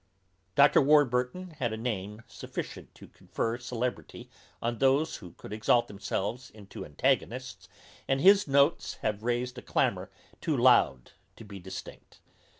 _Dr. 0.55 0.81
Warburton 0.81 1.51
had 1.59 1.71
a 1.71 1.77
name 1.77 2.23
sufficient 2.25 2.95
to 2.95 3.07
confer 3.07 3.59
celebrity 3.59 4.31
on 4.59 4.79
those 4.79 5.17
who 5.17 5.33
could 5.33 5.53
exalt 5.53 5.87
themselves 5.87 6.49
into 6.49 6.83
antagonists, 6.83 7.69
and 8.07 8.19
his 8.19 8.47
notes 8.47 8.95
have 9.03 9.21
raised 9.21 9.59
a 9.59 9.61
clamour 9.61 10.09
too 10.41 10.57
loud 10.57 11.11
to 11.35 11.45
be 11.45 11.59
distinct. 11.59 12.19